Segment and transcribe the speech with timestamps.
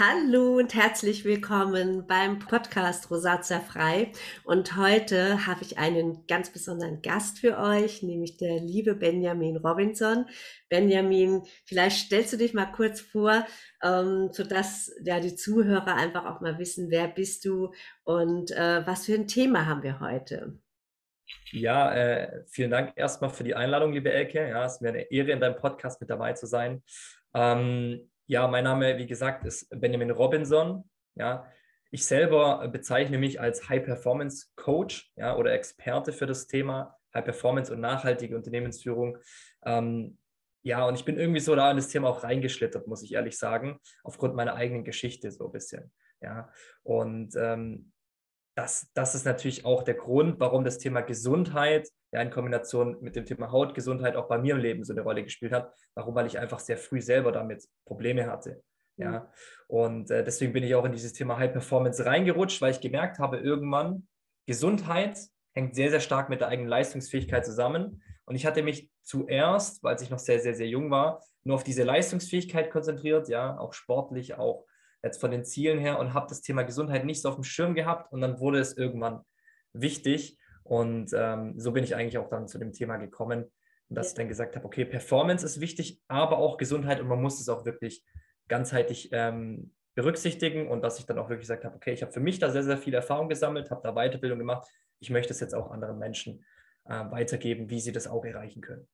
[0.00, 4.12] Hallo und herzlich willkommen beim Podcast Rosatia Frei.
[4.44, 10.26] Und heute habe ich einen ganz besonderen Gast für euch, nämlich der liebe Benjamin Robinson.
[10.68, 13.44] Benjamin, vielleicht stellst du dich mal kurz vor,
[13.82, 17.72] ähm, sodass ja, die Zuhörer einfach auch mal wissen, wer bist du
[18.04, 20.60] und äh, was für ein Thema haben wir heute.
[21.52, 24.48] Ja, äh, vielen Dank erstmal für die Einladung, liebe Elke.
[24.48, 26.82] Ja, es ist mir eine Ehre, in deinem Podcast mit dabei zu sein.
[27.34, 30.88] Ähm, ja, mein Name, wie gesagt, ist Benjamin Robinson.
[31.14, 31.46] Ja,
[31.90, 37.24] ich selber bezeichne mich als High Performance Coach ja, oder Experte für das Thema High
[37.24, 39.16] Performance und nachhaltige Unternehmensführung.
[39.64, 40.18] Ähm,
[40.62, 43.38] ja, und ich bin irgendwie so da in das Thema auch reingeschlittert, muss ich ehrlich
[43.38, 45.90] sagen, aufgrund meiner eigenen Geschichte so ein bisschen.
[46.20, 46.50] Ja,
[46.82, 47.92] und ähm,
[48.58, 53.14] das, das ist natürlich auch der Grund, warum das Thema Gesundheit ja in Kombination mit
[53.14, 55.72] dem Thema Hautgesundheit auch bei mir im Leben so eine Rolle gespielt hat.
[55.94, 56.16] Warum?
[56.16, 58.60] Weil ich einfach sehr früh selber damit Probleme hatte.
[58.96, 59.26] Ja, mhm.
[59.68, 63.20] und äh, deswegen bin ich auch in dieses Thema High Performance reingerutscht, weil ich gemerkt
[63.20, 64.08] habe, irgendwann
[64.44, 65.16] Gesundheit
[65.54, 68.02] hängt sehr, sehr stark mit der eigenen Leistungsfähigkeit zusammen.
[68.24, 71.62] Und ich hatte mich zuerst, weil ich noch sehr, sehr, sehr jung war, nur auf
[71.62, 74.66] diese Leistungsfähigkeit konzentriert, ja, auch sportlich, auch
[75.02, 77.74] jetzt von den Zielen her und habe das Thema Gesundheit nicht so auf dem Schirm
[77.74, 79.20] gehabt und dann wurde es irgendwann
[79.72, 83.50] wichtig und ähm, so bin ich eigentlich auch dann zu dem Thema gekommen,
[83.88, 87.40] dass ich dann gesagt habe, okay, Performance ist wichtig, aber auch Gesundheit und man muss
[87.40, 88.04] es auch wirklich
[88.48, 92.20] ganzheitlich ähm, berücksichtigen und dass ich dann auch wirklich gesagt habe, okay, ich habe für
[92.20, 94.68] mich da sehr, sehr viel Erfahrung gesammelt, habe da Weiterbildung gemacht,
[95.00, 96.44] ich möchte es jetzt auch anderen Menschen
[96.84, 98.86] äh, weitergeben, wie sie das auch erreichen können.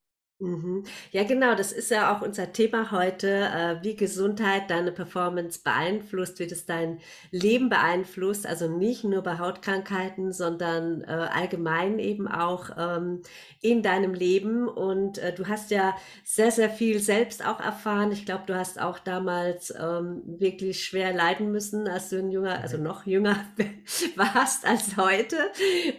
[0.45, 0.84] Mhm.
[1.11, 6.39] Ja, genau, das ist ja auch unser Thema heute, äh, wie Gesundheit deine Performance beeinflusst,
[6.39, 7.00] wie das dein
[7.31, 13.22] Leben beeinflusst, also nicht nur bei Hautkrankheiten, sondern äh, allgemein eben auch ähm,
[13.62, 14.69] in deinem Leben.
[14.69, 18.12] Und äh, du hast ja sehr, sehr viel selbst auch erfahren.
[18.12, 22.61] Ich glaube, du hast auch damals ähm, wirklich schwer leiden müssen, als du ein junger,
[22.61, 23.47] also noch jünger
[24.16, 25.38] warst als heute.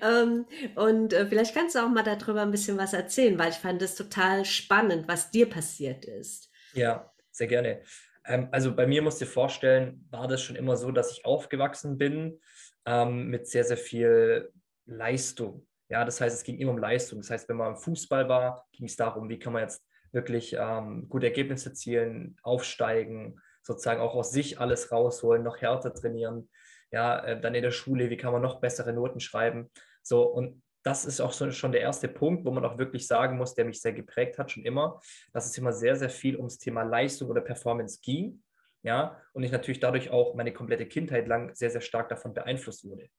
[0.03, 0.45] Ähm,
[0.75, 3.95] und vielleicht kannst du auch mal darüber ein bisschen was erzählen, weil ich fand das
[3.95, 6.49] total total spannend, was dir passiert ist.
[6.73, 7.81] Ja, sehr gerne.
[8.25, 11.25] Ähm, also bei mir musst du dir vorstellen, war das schon immer so, dass ich
[11.25, 12.39] aufgewachsen bin
[12.85, 14.51] ähm, mit sehr, sehr viel
[14.85, 15.67] Leistung.
[15.89, 17.19] Ja, das heißt, es ging immer um Leistung.
[17.19, 20.55] Das heißt, wenn man im Fußball war, ging es darum, wie kann man jetzt wirklich
[20.57, 26.49] ähm, gute Ergebnisse erzielen, aufsteigen, sozusagen auch aus sich alles rausholen, noch härter trainieren.
[26.91, 29.69] Ja, äh, dann in der Schule, wie kann man noch bessere Noten schreiben.
[30.01, 33.37] So, und das ist auch so, schon der erste Punkt, wo man auch wirklich sagen
[33.37, 35.01] muss, der mich sehr geprägt hat, schon immer,
[35.33, 38.43] dass es immer sehr, sehr viel ums Thema Leistung oder Performance ging.
[38.83, 42.87] Ja, und ich natürlich dadurch auch meine komplette Kindheit lang sehr, sehr stark davon beeinflusst
[42.87, 43.09] wurde.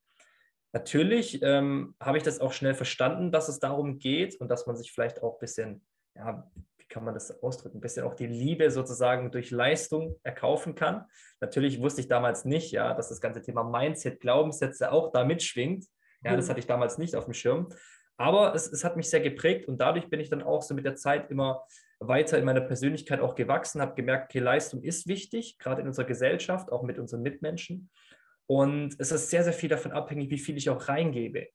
[0.72, 4.76] Natürlich ähm, habe ich das auch schnell verstanden, dass es darum geht und dass man
[4.76, 5.84] sich vielleicht auch ein bisschen,
[6.14, 10.76] ja, wie kann man das ausdrücken, ein bisschen auch die Liebe sozusagen durch Leistung erkaufen
[10.76, 11.04] kann.
[11.40, 15.86] Natürlich wusste ich damals nicht, ja, dass das ganze Thema Mindset, Glaubenssätze auch da mitschwingt.
[16.24, 16.50] Ja, das mhm.
[16.50, 17.68] hatte ich damals nicht auf dem Schirm.
[18.18, 20.86] Aber es, es hat mich sehr geprägt und dadurch bin ich dann auch so mit
[20.86, 21.64] der Zeit immer
[21.98, 26.06] weiter in meiner Persönlichkeit auch gewachsen, habe gemerkt, okay, Leistung ist wichtig, gerade in unserer
[26.06, 27.90] Gesellschaft, auch mit unseren Mitmenschen.
[28.46, 31.48] Und es ist sehr, sehr viel davon abhängig, wie viel ich auch reingebe.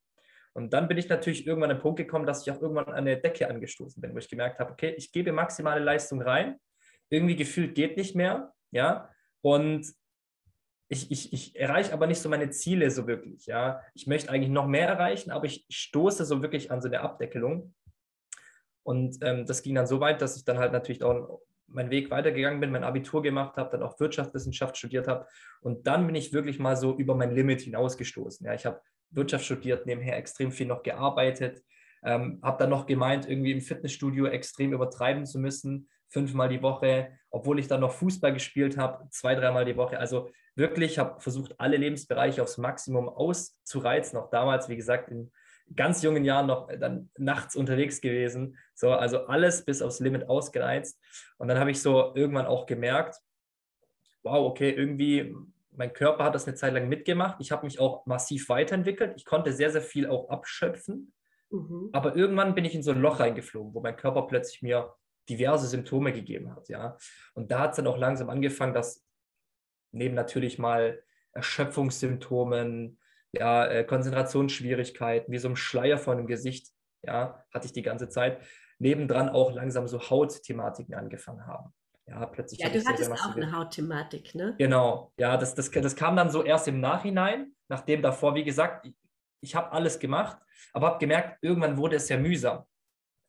[0.54, 2.94] Und dann bin ich natürlich irgendwann an den Punkt gekommen, dass ich auch irgendwann an
[2.94, 6.58] eine Decke angestoßen bin, wo ich gemerkt habe, okay, ich gebe maximale Leistung rein,
[7.10, 9.10] irgendwie gefühlt geht nicht mehr, ja,
[9.42, 9.88] und
[10.92, 13.46] ich, ich, ich erreiche aber nicht so meine Ziele so wirklich.
[13.46, 17.00] Ja, ich möchte eigentlich noch mehr erreichen, aber ich stoße so wirklich an so eine
[17.00, 17.74] Abdeckelung.
[18.84, 22.12] Und ähm, das ging dann so weit, dass ich dann halt natürlich auch meinen Weg
[22.12, 25.28] weitergegangen bin, mein Abitur gemacht habe, dann auch Wirtschaftswissenschaft studiert habe.
[25.62, 28.46] Und dann bin ich wirklich mal so über mein Limit hinausgestoßen.
[28.46, 28.82] Ja, ich habe
[29.12, 31.64] Wirtschaft studiert, nebenher extrem viel noch gearbeitet,
[32.04, 37.18] ähm, habe dann noch gemeint, irgendwie im Fitnessstudio extrem übertreiben zu müssen, fünfmal die Woche,
[37.30, 39.98] obwohl ich dann noch Fußball gespielt habe, zwei, dreimal die Woche.
[39.98, 44.18] Also wirklich, habe versucht, alle Lebensbereiche aufs Maximum auszureizen.
[44.20, 45.32] Auch damals, wie gesagt, in
[45.76, 48.58] ganz jungen Jahren noch dann nachts unterwegs gewesen.
[48.74, 51.00] So, also alles bis aufs Limit ausgereizt.
[51.38, 53.16] Und dann habe ich so irgendwann auch gemerkt,
[54.24, 55.36] wow, okay, irgendwie
[55.72, 57.38] mein Körper hat das eine Zeit lang mitgemacht.
[57.40, 59.14] Ich habe mich auch massiv weiterentwickelt.
[59.16, 61.14] Ich konnte sehr, sehr viel auch abschöpfen.
[61.50, 61.90] Mhm.
[61.94, 64.94] Aber irgendwann bin ich in so ein Loch reingeflogen, wo mein Körper plötzlich mir
[65.30, 66.68] diverse Symptome gegeben hat.
[66.70, 66.98] Ja?
[67.34, 69.04] Und da hat es dann auch langsam angefangen, dass
[69.92, 71.02] neben natürlich mal
[71.34, 73.00] Erschöpfungssymptomen,
[73.32, 76.68] ja, äh, Konzentrationsschwierigkeiten, wie so ein Schleier vor dem Gesicht,
[77.04, 78.42] ja, hatte ich die ganze Zeit,
[78.80, 81.74] nebendran auch langsam so Hautthematiken angefangen haben.
[82.08, 82.60] Ja, plötzlich.
[82.60, 84.56] Ja, du hattest auch eine Hautthematik, ne?
[84.58, 88.86] Genau, ja, das, das, das kam dann so erst im Nachhinein, nachdem davor, wie gesagt,
[88.86, 88.96] ich,
[89.40, 90.38] ich habe alles gemacht,
[90.74, 92.66] aber habe gemerkt, irgendwann wurde es ja mühsam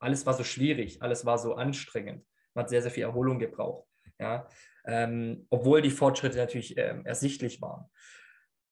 [0.02, 2.26] alles war so schwierig, alles war so anstrengend.
[2.54, 3.88] Man hat sehr, sehr viel Erholung gebraucht.
[4.18, 4.48] Ja?
[4.84, 7.84] Ähm, obwohl die Fortschritte natürlich ähm, ersichtlich waren.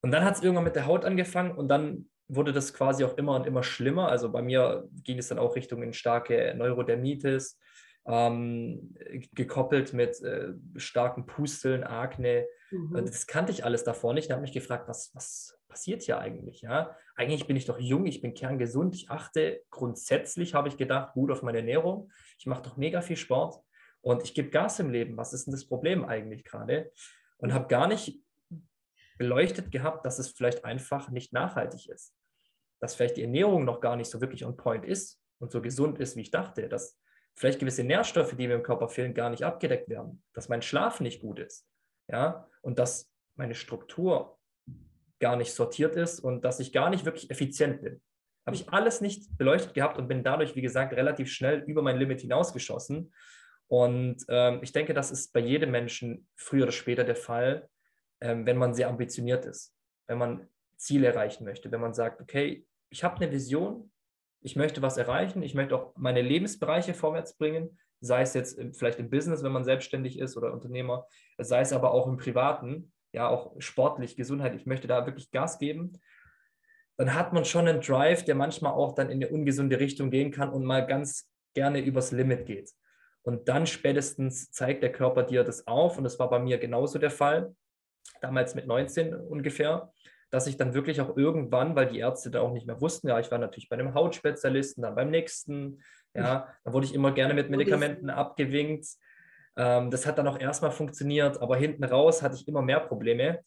[0.01, 3.17] Und dann hat es irgendwann mit der Haut angefangen und dann wurde das quasi auch
[3.17, 4.09] immer und immer schlimmer.
[4.09, 7.59] Also bei mir ging es dann auch Richtung in starke Neurodermitis,
[8.07, 8.95] ähm,
[9.33, 12.47] gekoppelt mit äh, starken Pusteln, Akne.
[12.71, 13.05] Mhm.
[13.05, 14.29] Das kannte ich alles davor nicht.
[14.29, 16.61] Da habe mich gefragt, was, was passiert hier eigentlich?
[16.61, 16.95] Ja?
[17.15, 21.31] Eigentlich bin ich doch jung, ich bin kerngesund, ich achte grundsätzlich, habe ich gedacht, gut
[21.31, 22.09] auf meine Ernährung.
[22.39, 23.61] Ich mache doch mega viel Sport
[24.01, 25.17] und ich gebe Gas im Leben.
[25.17, 26.91] Was ist denn das Problem eigentlich gerade?
[27.37, 28.23] Und habe gar nicht
[29.17, 32.15] beleuchtet gehabt, dass es vielleicht einfach nicht nachhaltig ist.
[32.79, 35.99] Dass vielleicht die Ernährung noch gar nicht so wirklich on point ist und so gesund
[35.99, 36.67] ist, wie ich dachte.
[36.67, 36.99] Dass
[37.35, 40.23] vielleicht gewisse Nährstoffe, die mir im Körper fehlen, gar nicht abgedeckt werden.
[40.33, 41.67] Dass mein Schlaf nicht gut ist.
[42.07, 44.37] Ja, und dass meine Struktur
[45.19, 48.01] gar nicht sortiert ist und dass ich gar nicht wirklich effizient bin.
[48.45, 51.97] Habe ich alles nicht beleuchtet gehabt und bin dadurch, wie gesagt, relativ schnell über mein
[51.97, 53.13] Limit hinausgeschossen.
[53.71, 57.69] Und ähm, ich denke, das ist bei jedem Menschen früher oder später der Fall,
[58.19, 59.73] ähm, wenn man sehr ambitioniert ist,
[60.07, 63.89] wenn man Ziele erreichen möchte, wenn man sagt, okay, ich habe eine Vision,
[64.41, 68.99] ich möchte was erreichen, ich möchte auch meine Lebensbereiche vorwärts bringen, sei es jetzt vielleicht
[68.99, 71.07] im Business, wenn man selbstständig ist oder Unternehmer,
[71.37, 75.59] sei es aber auch im Privaten, ja, auch sportlich, Gesundheit, ich möchte da wirklich Gas
[75.59, 75.93] geben,
[76.97, 80.31] dann hat man schon einen Drive, der manchmal auch dann in eine ungesunde Richtung gehen
[80.31, 82.69] kann und mal ganz gerne übers Limit geht.
[83.23, 86.97] Und dann spätestens zeigt der Körper dir das auf und das war bei mir genauso
[86.97, 87.55] der Fall
[88.21, 89.91] damals mit 19 ungefähr,
[90.29, 93.19] dass ich dann wirklich auch irgendwann, weil die Ärzte da auch nicht mehr wussten, ja,
[93.19, 95.83] ich war natürlich bei einem Hautspezialisten, dann beim nächsten,
[96.13, 98.87] ja, da wurde ich immer gerne mit Medikamenten abgewinkt.
[99.57, 103.43] Ähm, das hat dann auch erstmal funktioniert, aber hinten raus hatte ich immer mehr Probleme,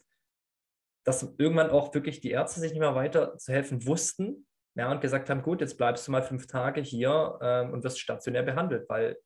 [1.04, 5.00] dass irgendwann auch wirklich die Ärzte sich nicht mehr weiter zu helfen wussten, ja, und
[5.00, 8.88] gesagt haben, gut, jetzt bleibst du mal fünf Tage hier ähm, und wirst stationär behandelt,
[8.88, 9.16] weil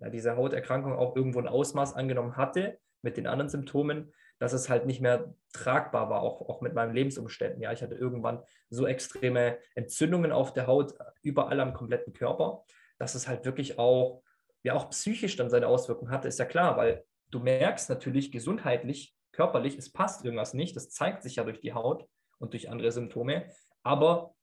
[0.00, 4.68] ja, diese Hauterkrankung auch irgendwo ein Ausmaß angenommen hatte mit den anderen Symptomen, dass es
[4.68, 7.60] halt nicht mehr tragbar war, auch, auch mit meinen Lebensumständen.
[7.60, 12.64] Ja, ich hatte irgendwann so extreme Entzündungen auf der Haut, überall am kompletten Körper,
[12.98, 14.22] dass es halt wirklich auch,
[14.62, 19.16] ja, auch psychisch dann seine Auswirkungen hatte, ist ja klar, weil du merkst natürlich gesundheitlich,
[19.32, 22.08] körperlich, es passt irgendwas nicht, das zeigt sich ja durch die Haut
[22.38, 23.50] und durch andere Symptome,
[23.82, 24.34] aber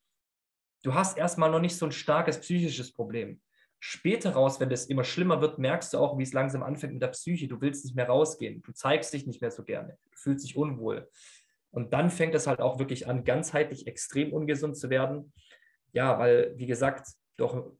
[0.83, 3.41] du hast erstmal noch nicht so ein starkes psychisches Problem.
[3.87, 7.03] Später raus, wenn das immer schlimmer wird, merkst du auch, wie es langsam anfängt mit
[7.03, 7.47] der Psyche.
[7.47, 8.63] Du willst nicht mehr rausgehen.
[8.63, 9.99] Du zeigst dich nicht mehr so gerne.
[10.09, 11.07] Du fühlst dich unwohl.
[11.69, 15.33] Und dann fängt es halt auch wirklich an, ganzheitlich extrem ungesund zu werden.
[15.91, 17.73] Ja, weil, wie gesagt, doch,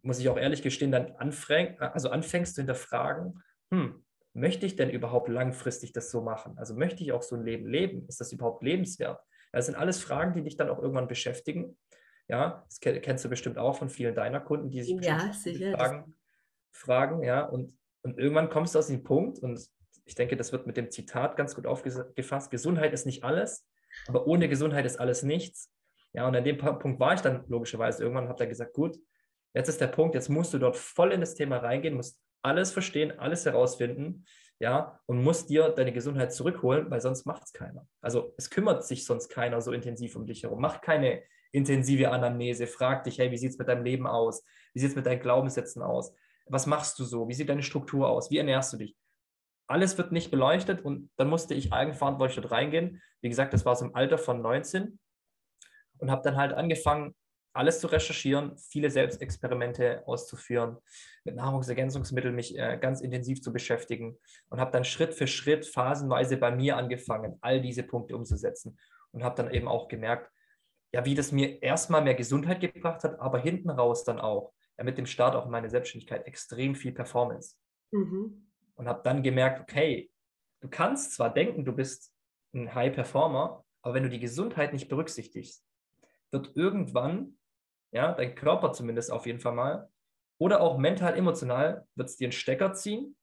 [0.00, 4.02] muss ich auch ehrlich gestehen, dann anfäng, also anfängst zu hinterfragen, hm,
[4.32, 6.56] möchte ich denn überhaupt langfristig das so machen?
[6.56, 8.08] Also möchte ich auch so ein Leben leben?
[8.08, 9.20] Ist das überhaupt lebenswert?
[9.52, 11.76] Das sind alles Fragen, die dich dann auch irgendwann beschäftigen.
[12.28, 15.30] Ja, das kennst du bestimmt auch von vielen deiner Kunden, die sich ja,
[15.76, 16.14] fragen,
[16.70, 19.60] fragen, ja, und, und irgendwann kommst du aus dem Punkt, und
[20.06, 23.68] ich denke, das wird mit dem Zitat ganz gut aufgefasst, Gesundheit ist nicht alles,
[24.06, 25.70] aber ohne Gesundheit ist alles nichts.
[26.12, 28.96] Ja, und an dem Punkt war ich dann logischerweise irgendwann und habe dann gesagt, gut,
[29.52, 32.70] jetzt ist der Punkt, jetzt musst du dort voll in das Thema reingehen, musst alles
[32.70, 34.24] verstehen, alles herausfinden,
[34.60, 37.86] ja, und musst dir deine Gesundheit zurückholen, weil sonst macht es keiner.
[38.00, 40.60] Also es kümmert sich sonst keiner so intensiv um dich herum.
[40.60, 41.22] Macht keine
[41.54, 44.44] intensive Anamnese, frag dich, hey, wie sieht es mit deinem Leben aus?
[44.72, 46.12] Wie sieht es mit deinen Glaubenssätzen aus?
[46.46, 47.28] Was machst du so?
[47.28, 48.30] Wie sieht deine Struktur aus?
[48.30, 48.96] Wie ernährst du dich?
[49.66, 53.00] Alles wird nicht beleuchtet und dann musste ich eigenverantwortlich dort reingehen.
[53.22, 54.98] Wie gesagt, das war so im Alter von 19
[55.98, 57.14] und habe dann halt angefangen,
[57.54, 60.76] alles zu recherchieren, viele Selbstexperimente auszuführen,
[61.22, 64.18] mit Nahrungsergänzungsmitteln mich äh, ganz intensiv zu beschäftigen
[64.48, 68.76] und habe dann Schritt für Schritt phasenweise bei mir angefangen, all diese Punkte umzusetzen
[69.12, 70.32] und habe dann eben auch gemerkt,
[70.94, 74.84] ja, wie das mir erstmal mehr Gesundheit gebracht hat, aber hinten raus dann auch, ja,
[74.84, 77.56] mit dem Start auch in meine Selbstständigkeit, extrem viel Performance.
[77.90, 78.46] Mhm.
[78.76, 80.08] Und habe dann gemerkt, okay,
[80.60, 82.14] du kannst zwar denken, du bist
[82.54, 85.66] ein High Performer, aber wenn du die Gesundheit nicht berücksichtigst,
[86.30, 87.38] wird irgendwann,
[87.90, 89.90] ja, dein Körper zumindest auf jeden Fall mal,
[90.38, 93.16] oder auch mental, emotional, wird es dir einen Stecker ziehen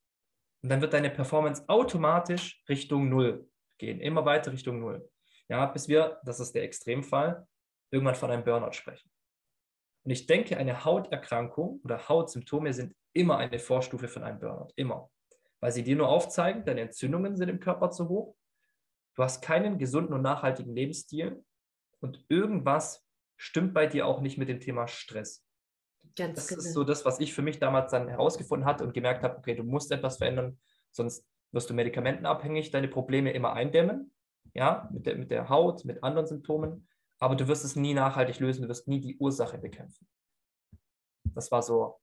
[0.61, 5.09] und dann wird deine Performance automatisch Richtung Null gehen, immer weiter Richtung Null.
[5.47, 7.47] Ja, bis wir, das ist der Extremfall,
[7.91, 9.11] irgendwann von einem Burnout sprechen.
[10.03, 14.71] Und ich denke, eine Hauterkrankung oder Hautsymptome sind immer eine Vorstufe von einem Burnout.
[14.75, 15.09] Immer.
[15.59, 18.35] Weil sie dir nur aufzeigen, deine Entzündungen sind im Körper zu hoch,
[19.15, 21.43] du hast keinen gesunden und nachhaltigen Lebensstil
[21.99, 23.05] und irgendwas
[23.37, 25.45] stimmt bei dir auch nicht mit dem Thema Stress.
[26.15, 26.59] Ganz das genau.
[26.61, 29.55] ist so das, was ich für mich damals dann herausgefunden hatte und gemerkt habe, okay,
[29.55, 30.59] du musst etwas verändern,
[30.91, 34.13] sonst wirst du medikamentenabhängig, deine Probleme immer eindämmen,
[34.53, 36.87] ja, mit der, mit der Haut, mit anderen Symptomen
[37.21, 40.07] aber du wirst es nie nachhaltig lösen, du wirst nie die Ursache bekämpfen.
[41.23, 41.97] Das war so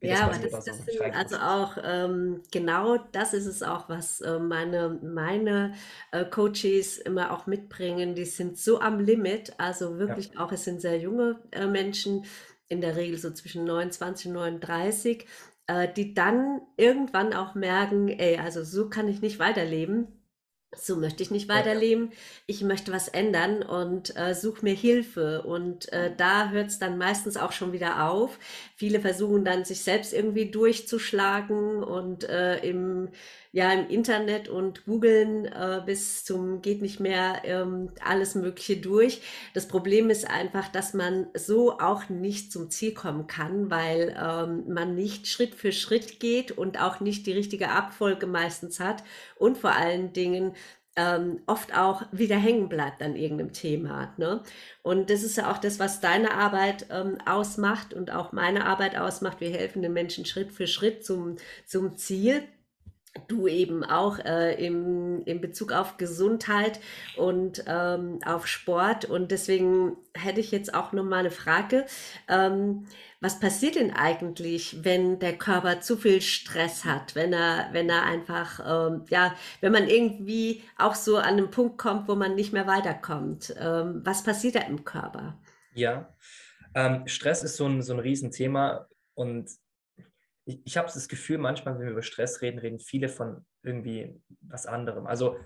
[0.00, 4.38] ja, aber das, das sind also auch ähm, genau das ist es auch, was äh,
[4.38, 5.74] meine, meine
[6.12, 8.14] äh, Coaches immer auch mitbringen.
[8.14, 10.40] Die sind so am Limit, also wirklich ja.
[10.40, 12.24] auch, es sind sehr junge äh, Menschen,
[12.68, 15.26] in der Regel so zwischen 29 und 39,
[15.66, 20.17] äh, die dann irgendwann auch merken, ey, also so kann ich nicht weiterleben
[20.76, 22.12] so möchte ich nicht weiterleben,
[22.46, 25.42] ich möchte was ändern und äh, suche mir Hilfe.
[25.42, 28.38] Und äh, da hört es dann meistens auch schon wieder auf.
[28.76, 33.08] Viele versuchen dann, sich selbst irgendwie durchzuschlagen und äh, im
[33.52, 39.22] ja im Internet und googeln äh, bis zum geht nicht mehr ähm, alles Mögliche durch.
[39.54, 44.64] Das Problem ist einfach, dass man so auch nicht zum Ziel kommen kann, weil ähm,
[44.72, 49.02] man nicht Schritt für Schritt geht und auch nicht die richtige Abfolge meistens hat
[49.36, 50.52] und vor allen Dingen
[50.98, 54.12] ähm, oft auch wieder hängen bleibt an irgendeinem Thema.
[54.16, 54.42] Ne?
[54.82, 58.98] Und das ist ja auch das, was deine Arbeit ähm, ausmacht und auch meine Arbeit
[58.98, 59.40] ausmacht.
[59.40, 62.42] Wir helfen den Menschen Schritt für Schritt zum, zum Ziel
[63.26, 66.80] du eben auch äh, im, in Bezug auf Gesundheit
[67.16, 69.04] und ähm, auf Sport.
[69.04, 71.86] Und deswegen hätte ich jetzt auch noch mal eine Frage.
[72.28, 72.86] Ähm,
[73.20, 78.04] was passiert denn eigentlich, wenn der Körper zu viel Stress hat, wenn er, wenn er
[78.04, 82.52] einfach, ähm, ja, wenn man irgendwie auch so an einen Punkt kommt, wo man nicht
[82.52, 83.54] mehr weiterkommt?
[83.58, 85.36] Ähm, was passiert da im Körper?
[85.74, 86.14] Ja,
[86.74, 89.50] ähm, Stress ist so ein, so ein Riesenthema und
[90.48, 94.18] ich, ich habe das Gefühl, manchmal, wenn wir über Stress reden, reden viele von irgendwie
[94.40, 95.06] was anderem.
[95.06, 95.36] Also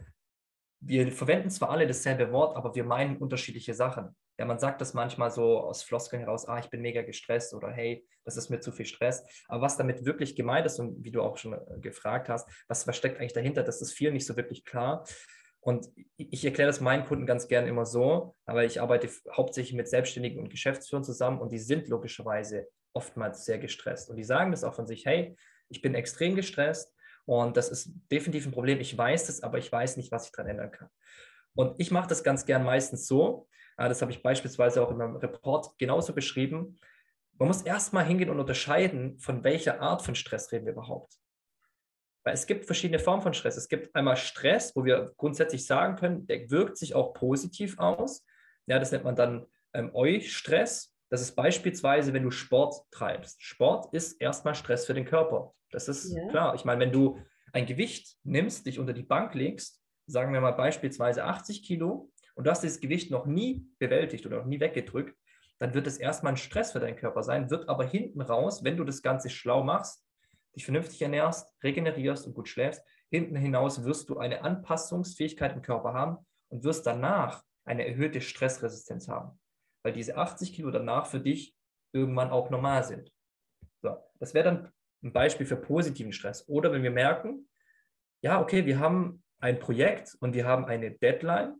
[0.80, 4.16] wir verwenden zwar alle dasselbe Wort, aber wir meinen unterschiedliche Sachen.
[4.38, 7.70] Ja, man sagt das manchmal so aus Floskeln heraus, ah, ich bin mega gestresst oder
[7.70, 9.24] hey, das ist mir zu viel Stress.
[9.48, 12.86] Aber was damit wirklich gemeint ist und wie du auch schon äh, gefragt hast, was,
[12.86, 15.04] was steckt eigentlich dahinter, das ist vielen nicht so wirklich klar.
[15.60, 19.88] Und ich erkläre das meinen Kunden ganz gern immer so, aber ich arbeite hauptsächlich mit
[19.88, 24.10] Selbstständigen und Geschäftsführern zusammen und die sind logischerweise oftmals sehr gestresst.
[24.10, 25.36] Und die sagen das auch von sich, hey,
[25.68, 26.94] ich bin extrem gestresst
[27.24, 28.80] und das ist definitiv ein Problem.
[28.80, 30.88] Ich weiß das, aber ich weiß nicht, was ich daran ändern kann.
[31.54, 34.98] Und ich mache das ganz gern meistens so, äh, das habe ich beispielsweise auch in
[34.98, 36.78] meinem Report genauso beschrieben.
[37.38, 41.14] Man muss erstmal hingehen und unterscheiden, von welcher Art von Stress reden wir überhaupt.
[42.24, 43.56] Weil es gibt verschiedene Formen von Stress.
[43.56, 48.24] Es gibt einmal Stress, wo wir grundsätzlich sagen können, der wirkt sich auch positiv aus.
[48.66, 50.91] Ja, das nennt man dann ähm, Eustress.
[51.12, 53.42] Das ist beispielsweise, wenn du Sport treibst.
[53.42, 55.52] Sport ist erstmal Stress für den Körper.
[55.70, 56.26] Das ist ja.
[56.28, 56.54] klar.
[56.54, 57.18] Ich meine, wenn du
[57.52, 62.46] ein Gewicht nimmst, dich unter die Bank legst, sagen wir mal beispielsweise 80 Kilo, und
[62.46, 65.14] du hast dieses Gewicht noch nie bewältigt oder noch nie weggedrückt,
[65.58, 68.78] dann wird es erstmal ein Stress für deinen Körper sein, wird aber hinten raus, wenn
[68.78, 70.02] du das Ganze schlau machst,
[70.56, 75.92] dich vernünftig ernährst, regenerierst und gut schläfst, hinten hinaus wirst du eine Anpassungsfähigkeit im Körper
[75.92, 79.38] haben und wirst danach eine erhöhte Stressresistenz haben
[79.82, 81.54] weil diese 80 Kilo danach für dich
[81.92, 83.12] irgendwann auch normal sind.
[83.82, 84.72] So, das wäre dann
[85.02, 86.48] ein Beispiel für positiven Stress.
[86.48, 87.48] Oder wenn wir merken,
[88.22, 91.56] ja, okay, wir haben ein Projekt und wir haben eine Deadline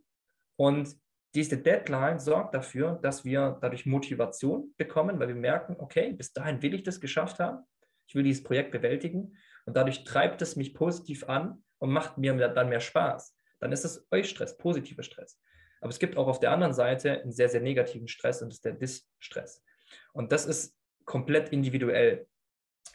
[0.55, 0.95] und
[1.35, 6.61] diese Deadline sorgt dafür, dass wir dadurch Motivation bekommen, weil wir merken, okay, bis dahin
[6.61, 7.65] will ich das geschafft haben,
[8.07, 12.33] ich will dieses Projekt bewältigen und dadurch treibt es mich positiv an und macht mir
[12.49, 13.35] dann mehr Spaß.
[13.59, 15.39] Dann ist es Eustress, positiver Stress.
[15.83, 18.55] Aber es gibt auch auf der anderen Seite einen sehr, sehr negativen Stress und das
[18.55, 19.61] ist der Distress.
[20.13, 22.25] Und das ist komplett individuell.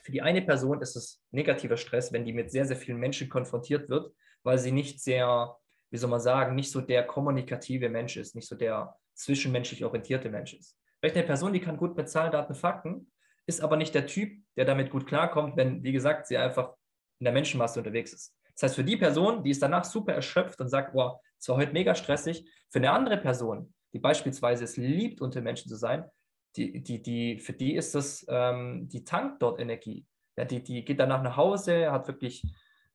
[0.02, 3.28] Für die eine Person ist es negativer Stress, wenn die mit sehr, sehr vielen Menschen
[3.28, 4.10] konfrontiert wird,
[4.42, 5.54] weil sie nicht sehr,
[5.90, 10.30] wie soll man sagen, nicht so der kommunikative Mensch ist, nicht so der zwischenmenschlich orientierte
[10.30, 10.74] Mensch ist.
[11.00, 13.12] Vielleicht eine Person, die kann gut mit Zahlen, Daten, Fakten,
[13.44, 16.72] ist aber nicht der Typ, der damit gut klarkommt, wenn, wie gesagt, sie einfach
[17.18, 18.34] in der Menschenmasse unterwegs ist.
[18.54, 21.56] Das heißt, für die Person, die ist danach super erschöpft und sagt, boah, es war
[21.56, 22.44] heute mega stressig.
[22.70, 26.04] Für eine andere Person, die beispielsweise es liebt, unter Menschen zu sein,
[26.56, 30.06] die, die, die, für die ist das, ähm, die tankt dort Energie.
[30.36, 32.42] Ja, die, die geht danach nach Hause, hat wirklich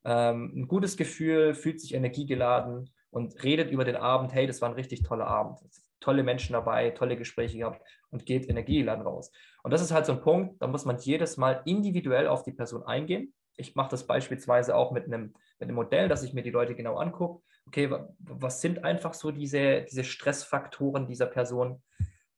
[0.04, 4.68] ähm, ein gutes Gefühl, fühlt sich energiegeladen und redet über den Abend, hey, das war
[4.68, 5.60] ein richtig toller Abend.
[6.00, 9.30] Tolle Menschen dabei, tolle Gespräche gehabt und geht energiegeladen raus.
[9.62, 12.52] Und das ist halt so ein Punkt, da muss man jedes Mal individuell auf die
[12.52, 13.32] Person eingehen.
[13.56, 16.74] Ich mache das beispielsweise auch mit einem, mit einem Modell, dass ich mir die Leute
[16.74, 21.82] genau angucke okay, was sind einfach so diese, diese Stressfaktoren dieser Person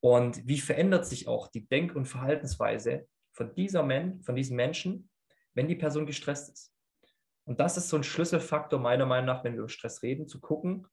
[0.00, 5.10] und wie verändert sich auch die Denk- und Verhaltensweise von, dieser Men von diesem Menschen,
[5.54, 6.72] wenn die Person gestresst ist.
[7.44, 10.40] Und das ist so ein Schlüsselfaktor meiner Meinung nach, wenn wir über Stress reden, zu
[10.40, 10.86] gucken,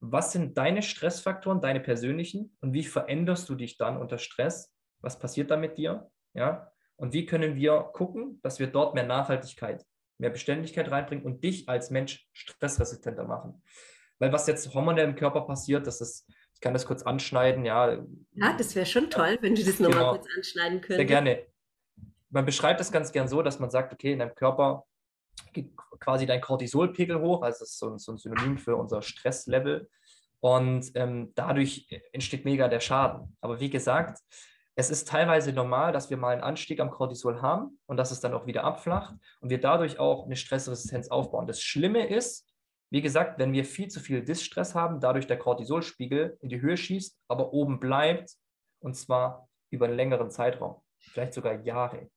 [0.00, 4.74] was sind deine Stressfaktoren, deine persönlichen und wie veränderst du dich dann unter Stress?
[5.00, 6.10] Was passiert da mit dir?
[6.34, 6.71] Ja?
[7.02, 9.84] Und wie können wir gucken, dass wir dort mehr Nachhaltigkeit
[10.22, 13.60] mehr Beständigkeit reinbringen und dich als Mensch stressresistenter machen.
[14.18, 17.98] Weil was jetzt hormonell im Körper passiert, das ist, ich kann das kurz anschneiden, ja.
[18.34, 20.10] Ja, das wäre schon toll, wenn du das nochmal genau.
[20.12, 20.96] kurz anschneiden könntest.
[20.96, 21.46] Sehr gerne.
[22.30, 24.84] man beschreibt es ganz gern so, dass man sagt, okay, in deinem Körper
[25.52, 29.90] geht quasi dein Cortisolpegel hoch, also das ist so, so ein Synonym für unser Stresslevel.
[30.38, 33.36] Und ähm, dadurch entsteht mega der Schaden.
[33.40, 34.18] Aber wie gesagt,
[34.74, 38.20] es ist teilweise normal, dass wir mal einen Anstieg am Cortisol haben und dass es
[38.20, 41.46] dann auch wieder abflacht und wir dadurch auch eine Stressresistenz aufbauen.
[41.46, 42.48] Das Schlimme ist,
[42.90, 46.76] wie gesagt, wenn wir viel zu viel Distress haben, dadurch der Cortisolspiegel in die Höhe
[46.76, 48.32] schießt, aber oben bleibt
[48.80, 52.10] und zwar über einen längeren Zeitraum, vielleicht sogar Jahre.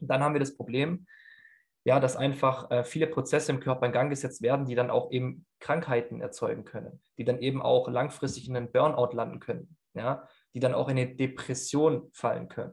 [0.00, 1.06] Und dann haben wir das Problem,
[1.84, 5.10] ja, dass einfach äh, viele Prozesse im Körper in Gang gesetzt werden, die dann auch
[5.10, 10.26] eben Krankheiten erzeugen können, die dann eben auch langfristig in einen Burnout landen können, ja,
[10.54, 12.72] die dann auch in eine Depression fallen können.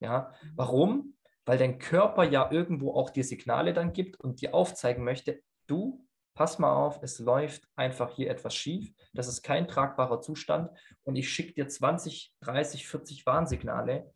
[0.00, 1.14] Ja, warum?
[1.44, 6.06] Weil dein Körper ja irgendwo auch dir Signale dann gibt und dir aufzeigen möchte, du,
[6.34, 10.70] pass mal auf, es läuft einfach hier etwas schief, das ist kein tragbarer Zustand
[11.04, 14.12] und ich schicke dir 20, 30, 40 Warnsignale,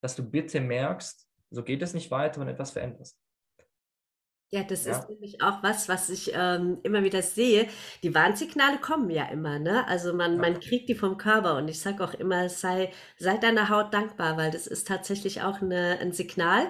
[0.00, 3.19] dass du bitte merkst, so geht es nicht weiter und etwas veränderst.
[4.52, 4.98] Ja, das ja.
[4.98, 7.68] ist nämlich auch was, was ich ähm, immer wieder sehe.
[8.02, 9.86] Die Warnsignale kommen ja immer, ne?
[9.86, 10.38] Also man, ja.
[10.40, 14.36] man kriegt die vom Körper und ich sage auch immer, sei, sei deiner Haut dankbar,
[14.36, 16.66] weil das ist tatsächlich auch eine, ein Signal,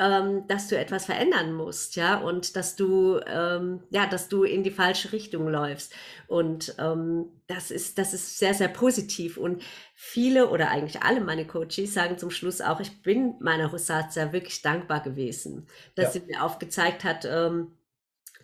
[0.00, 4.64] ähm, dass du etwas verändern musst, ja, und dass du, ähm, ja, dass du in
[4.64, 5.92] die falsche Richtung läufst.
[6.26, 9.36] Und ähm, das ist, das ist sehr, sehr positiv.
[9.36, 9.62] Und
[9.94, 14.62] viele oder eigentlich alle meine Coaches sagen zum Schluss auch, ich bin meiner Rosatia wirklich
[14.62, 15.66] dankbar gewesen,
[15.96, 16.20] dass ja.
[16.20, 17.72] sie mir aufgezeigt hat, ähm,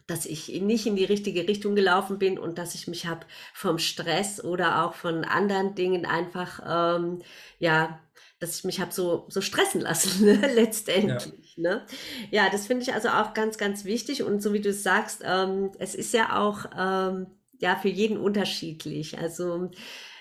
[0.06, 3.78] dass ich nicht in die richtige Richtung gelaufen bin und dass ich mich habe vom
[3.78, 6.60] Stress oder auch von anderen Dingen einfach
[6.98, 7.22] ähm,
[7.58, 7.98] ja
[8.38, 10.34] dass ich mich habe so, so stressen lassen, ne?
[10.54, 11.24] letztendlich.
[11.24, 11.45] Ja.
[11.56, 11.86] Ne?
[12.30, 14.22] ja, das finde ich also auch ganz, ganz wichtig.
[14.22, 19.18] Und so wie du sagst, ähm, es ist ja auch ähm, ja für jeden unterschiedlich.
[19.18, 19.70] Also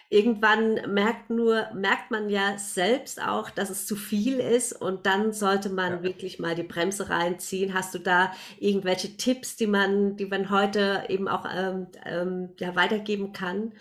[0.10, 5.34] irgendwann merkt nur, merkt man ja selbst auch, dass es zu viel ist und dann
[5.34, 6.04] sollte man ja.
[6.04, 7.74] wirklich mal die Bremse reinziehen.
[7.74, 12.76] Hast du da irgendwelche Tipps, die man, die man heute eben auch ähm, ähm, ja,
[12.76, 13.74] weitergeben kann?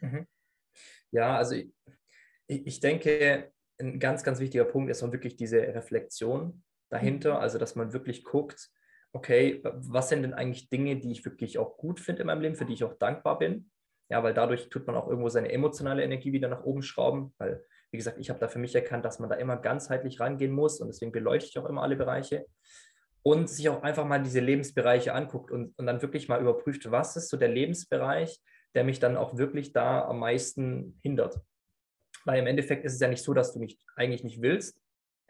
[0.00, 0.26] Mhm.
[1.10, 1.72] Ja, also ich,
[2.46, 7.40] ich denke, ein ganz, ganz wichtiger Punkt ist auch wirklich diese Reflexion dahinter, mhm.
[7.40, 8.70] also dass man wirklich guckt,
[9.12, 12.54] okay, was sind denn eigentlich Dinge, die ich wirklich auch gut finde in meinem Leben,
[12.54, 13.70] für die ich auch dankbar bin?
[14.08, 17.64] Ja, weil dadurch tut man auch irgendwo seine emotionale Energie wieder nach oben schrauben, weil,
[17.92, 20.80] wie gesagt, ich habe da für mich erkannt, dass man da immer ganzheitlich rangehen muss
[20.80, 22.46] und deswegen beleuchte ich auch immer alle Bereiche
[23.22, 27.16] und sich auch einfach mal diese Lebensbereiche anguckt und, und dann wirklich mal überprüft, was
[27.16, 28.40] ist so der Lebensbereich,
[28.74, 31.40] der mich dann auch wirklich da am meisten hindert.
[32.24, 34.80] Weil im Endeffekt ist es ja nicht so, dass du nicht, eigentlich nicht willst.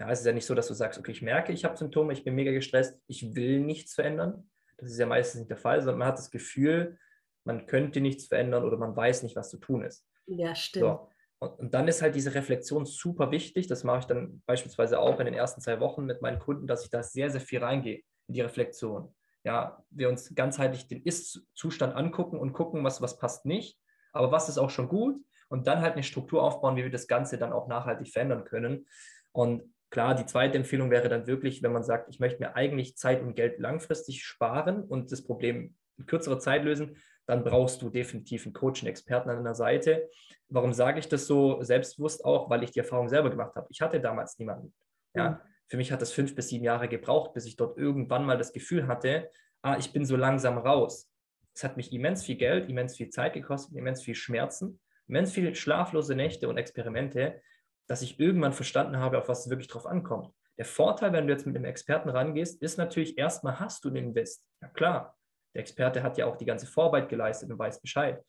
[0.01, 2.15] Ja, es ist ja nicht so, dass du sagst, okay, ich merke, ich habe Symptome,
[2.15, 4.49] ich bin mega gestresst, ich will nichts verändern.
[4.79, 6.99] Das ist ja meistens nicht der Fall, sondern man hat das Gefühl,
[7.45, 10.07] man könnte nichts verändern oder man weiß nicht, was zu tun ist.
[10.27, 10.87] Ja, stimmt.
[10.87, 11.09] So.
[11.39, 13.67] Und, und, dann ist halt diese Reflexion super wichtig.
[13.67, 16.83] Das mache ich dann beispielsweise auch in den ersten zwei Wochen mit meinen Kunden, dass
[16.83, 19.15] ich da sehr, sehr viel reingehe in die Reflexion.
[19.45, 23.79] Ja, wir uns ganzheitlich den Ist-Zustand angucken und gucken, was, was passt nicht.
[24.13, 25.17] Aber was ist auch schon gut
[25.49, 28.87] und dann halt eine Struktur aufbauen, wie wir das Ganze dann auch nachhaltig verändern können.
[29.33, 32.97] Und klar, die zweite Empfehlung wäre dann wirklich, wenn man sagt, ich möchte mir eigentlich
[32.97, 37.91] Zeit und Geld langfristig sparen und das Problem in kürzerer Zeit lösen, dann brauchst du
[37.91, 40.09] definitiv einen Coach, einen Experten an deiner Seite.
[40.49, 42.51] Warum sage ich das so selbstbewusst auch?
[42.51, 43.67] Weil ich die Erfahrung selber gemacht habe.
[43.71, 44.73] Ich hatte damals niemanden.
[45.15, 45.31] Ja?
[45.31, 45.37] Mhm.
[45.69, 48.53] Für mich hat das fünf bis sieben Jahre gebraucht, bis ich dort irgendwann mal das
[48.53, 49.31] Gefühl hatte,
[49.63, 51.09] ah, ich bin so langsam raus.
[51.55, 55.55] Es hat mich immens viel Geld, immens viel Zeit gekostet, immens viel Schmerzen immens viele
[55.57, 57.43] schlaflose Nächte und Experimente,
[57.91, 60.33] dass ich irgendwann verstanden habe, auf was es wirklich drauf ankommt.
[60.57, 64.11] Der Vorteil, wenn du jetzt mit einem Experten rangehst, ist natürlich erstmal hast du den
[64.11, 64.47] Invest.
[64.63, 65.19] Ja klar,
[65.57, 68.25] der Experte hat ja auch die ganze Vorarbeit geleistet und weiß Bescheid.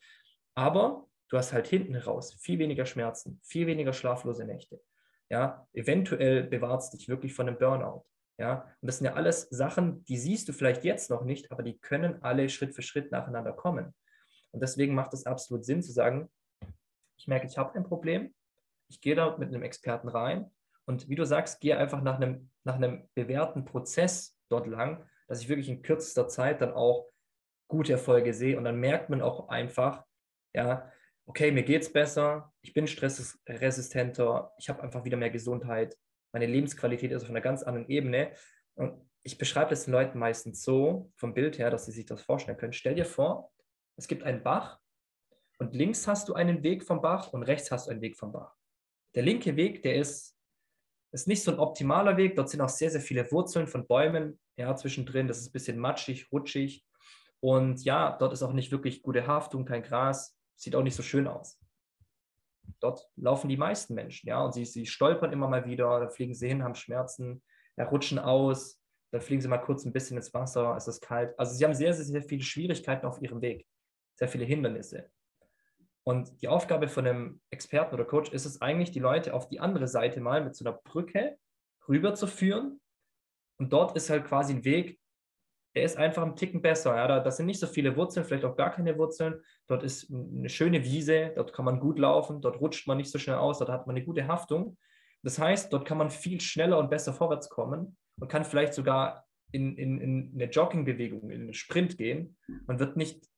[0.56, 4.80] Aber du hast halt hinten raus viel weniger Schmerzen, viel weniger schlaflose Nächte.
[5.30, 8.04] Ja, eventuell bewahrt es dich wirklich von einem Burnout.
[8.38, 11.62] Ja, und das sind ja alles Sachen, die siehst du vielleicht jetzt noch nicht, aber
[11.62, 13.94] die können alle Schritt für Schritt nacheinander kommen.
[14.50, 16.28] Und deswegen macht es absolut Sinn zu sagen,
[17.16, 18.34] ich merke, ich habe ein Problem,
[18.92, 20.50] ich gehe da mit einem Experten rein
[20.84, 25.40] und wie du sagst, gehe einfach nach einem, nach einem bewährten Prozess dort lang, dass
[25.40, 27.08] ich wirklich in kürzester Zeit dann auch
[27.68, 30.04] gute Erfolge sehe und dann merkt man auch einfach,
[30.54, 30.92] ja,
[31.24, 35.96] okay, mir geht es besser, ich bin stressresistenter, ich habe einfach wieder mehr Gesundheit,
[36.32, 38.32] meine Lebensqualität ist auf einer ganz anderen Ebene
[38.74, 42.20] und ich beschreibe das den Leuten meistens so, vom Bild her, dass sie sich das
[42.20, 42.74] vorstellen können.
[42.74, 43.52] Stell dir vor,
[43.96, 44.80] es gibt einen Bach
[45.58, 48.32] und links hast du einen Weg vom Bach und rechts hast du einen Weg vom
[48.32, 48.54] Bach.
[49.14, 50.36] Der linke Weg, der ist,
[51.12, 52.36] ist nicht so ein optimaler Weg.
[52.36, 55.28] Dort sind auch sehr, sehr viele Wurzeln von Bäumen ja, zwischendrin.
[55.28, 56.84] Das ist ein bisschen matschig, rutschig.
[57.40, 60.38] Und ja, dort ist auch nicht wirklich gute Haftung, kein Gras.
[60.56, 61.58] Sieht auch nicht so schön aus.
[62.80, 66.34] Dort laufen die meisten Menschen, ja, und sie, sie stolpern immer mal wieder, da fliegen
[66.34, 67.42] sie hin, haben Schmerzen,
[67.76, 71.36] ja, rutschen aus, dann fliegen sie mal kurz ein bisschen ins Wasser, es ist kalt.
[71.38, 73.66] Also sie haben sehr, sehr, sehr viele Schwierigkeiten auf ihrem Weg,
[74.16, 75.10] sehr viele Hindernisse.
[76.04, 79.60] Und die Aufgabe von einem Experten oder Coach ist es eigentlich, die Leute auf die
[79.60, 81.36] andere Seite mal mit so einer Brücke
[81.88, 82.80] rüberzuführen.
[83.58, 84.98] Und dort ist halt quasi ein Weg,
[85.74, 86.96] der ist einfach ein Ticken besser.
[86.96, 87.06] Ja?
[87.06, 89.42] Da, das sind nicht so viele Wurzeln, vielleicht auch gar keine Wurzeln.
[89.68, 93.18] Dort ist eine schöne Wiese, dort kann man gut laufen, dort rutscht man nicht so
[93.18, 94.76] schnell aus, dort hat man eine gute Haftung.
[95.22, 99.24] Das heißt, dort kann man viel schneller und besser vorwärts kommen und kann vielleicht sogar
[99.52, 102.36] in, in, in eine Joggingbewegung, in einen Sprint gehen.
[102.66, 103.28] Man wird nicht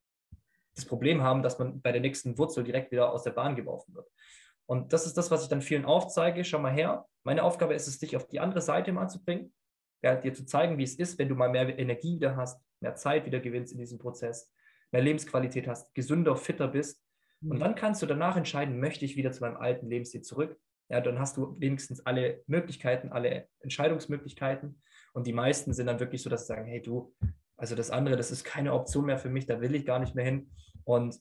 [0.74, 3.94] das Problem haben, dass man bei der nächsten Wurzel direkt wieder aus der Bahn geworfen
[3.94, 4.08] wird.
[4.66, 6.44] Und das ist das, was ich dann vielen aufzeige.
[6.44, 7.06] Schau mal her.
[7.22, 9.52] Meine Aufgabe ist es, dich auf die andere Seite mal zu bringen,
[10.02, 12.94] ja, dir zu zeigen, wie es ist, wenn du mal mehr Energie wieder hast, mehr
[12.94, 14.50] Zeit wieder gewinnst in diesem Prozess,
[14.90, 17.02] mehr Lebensqualität hast, gesünder, fitter bist.
[17.42, 17.60] Und mhm.
[17.60, 20.58] dann kannst du danach entscheiden, möchte ich wieder zu meinem alten Lebensstil zurück?
[20.90, 24.82] Ja, dann hast du wenigstens alle Möglichkeiten, alle Entscheidungsmöglichkeiten.
[25.14, 27.14] Und die meisten sind dann wirklich so, dass sie sagen, hey du,
[27.64, 30.14] also das andere, das ist keine Option mehr für mich, da will ich gar nicht
[30.14, 30.50] mehr hin.
[30.84, 31.18] Und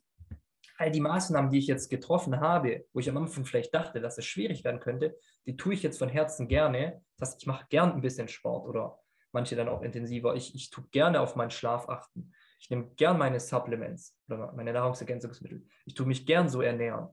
[0.77, 4.17] all die Maßnahmen, die ich jetzt getroffen habe, wo ich am Anfang vielleicht dachte, dass
[4.17, 7.01] es schwierig werden könnte, die tue ich jetzt von Herzen gerne.
[7.17, 8.99] Das heißt, ich mache gern ein bisschen Sport oder
[9.32, 10.36] manche dann auch intensiver.
[10.36, 12.34] Ich, ich tue gerne auf meinen Schlaf achten.
[12.60, 15.65] Ich nehme gern meine Supplements oder meine Nahrungsergänzungsmittel.
[15.86, 17.08] Ich tue mich gern so ernähren.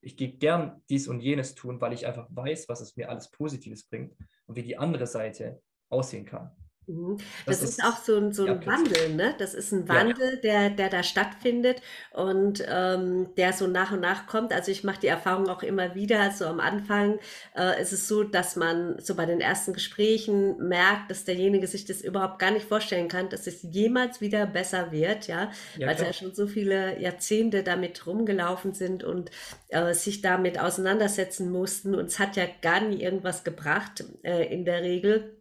[0.00, 3.30] Ich gehe gern dies und jenes tun, weil ich einfach weiß, was es mir alles
[3.30, 4.16] Positives bringt
[4.46, 6.56] und wie die andere Seite aussehen kann.
[6.86, 7.18] Mhm.
[7.46, 9.34] Das, das, ist, auch so ein, so ein ja, Wandel, ne?
[9.38, 11.80] Das ist ein Wandel, ja, Der, der da stattfindet
[12.12, 14.52] und ähm, der so nach und nach kommt.
[14.52, 16.30] Also ich mache die Erfahrung auch immer wieder.
[16.32, 17.18] So am Anfang
[17.56, 21.84] äh, ist es so, dass man so bei den ersten Gesprächen merkt, dass derjenige sich
[21.84, 26.00] das überhaupt gar nicht vorstellen kann, dass es jemals wieder besser wird, ja, ja weil
[26.00, 29.30] ja schon so viele Jahrzehnte damit rumgelaufen sind und
[29.68, 31.94] äh, sich damit auseinandersetzen mussten.
[31.94, 35.39] Und es hat ja gar nie irgendwas gebracht äh, in der Regel.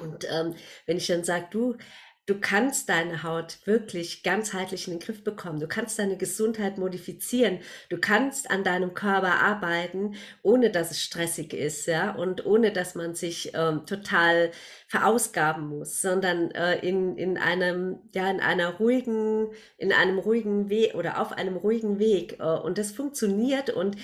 [0.00, 0.54] Und ähm,
[0.86, 1.76] wenn ich dann sage, du,
[2.26, 7.58] du kannst deine Haut wirklich ganzheitlich in den Griff bekommen, du kannst deine Gesundheit modifizieren,
[7.90, 12.94] du kannst an deinem Körper arbeiten, ohne dass es stressig ist, ja, und ohne dass
[12.94, 14.52] man sich ähm, total
[14.88, 20.94] verausgaben muss, sondern äh, in, in einem, ja, in einer ruhigen, in einem ruhigen Weg
[20.94, 22.40] oder auf einem ruhigen Weg.
[22.40, 23.96] Äh, und das funktioniert und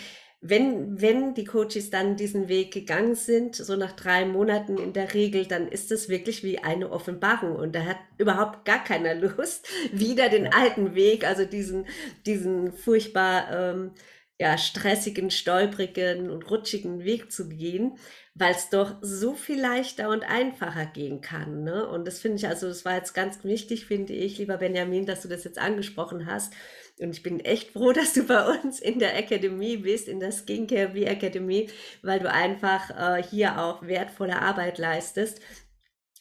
[0.43, 5.13] wenn, wenn die Coaches dann diesen Weg gegangen sind, so nach drei Monaten in der
[5.13, 9.69] Regel, dann ist es wirklich wie eine Offenbarung und da hat überhaupt gar keiner Lust,
[9.93, 11.87] wieder den alten Weg, also diesen,
[12.25, 13.91] diesen furchtbar ähm,
[14.39, 17.99] ja, stressigen, stolprigen und rutschigen Weg zu gehen,
[18.35, 21.65] weil es doch so viel leichter und einfacher gehen kann.
[21.65, 21.87] Ne?
[21.87, 25.21] Und das finde ich, also das war jetzt ganz wichtig, finde ich, lieber Benjamin, dass
[25.21, 26.55] du das jetzt angesprochen hast
[27.01, 30.33] und ich bin echt froh, dass du bei uns in der Akademie bist, in der
[30.33, 31.69] Skincare B Academy,
[32.03, 35.41] weil du einfach äh, hier auch wertvolle Arbeit leistest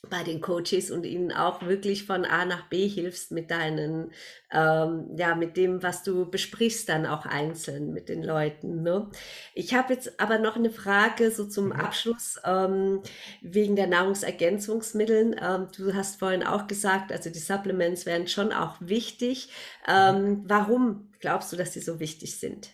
[0.08, 4.12] bei den Coaches und ihnen auch wirklich von A nach B hilfst mit deinen,
[4.52, 8.82] ähm, ja, mit dem, was du besprichst, dann auch einzeln mit den Leuten.
[8.82, 9.10] Ne?
[9.54, 11.72] Ich habe jetzt aber noch eine Frage so zum mhm.
[11.74, 13.02] Abschluss ähm,
[13.42, 15.36] wegen der Nahrungsergänzungsmittel.
[15.42, 19.52] Ähm, du hast vorhin auch gesagt, also die Supplements wären schon auch wichtig.
[19.86, 22.72] Ähm, warum glaubst du, dass sie so wichtig sind?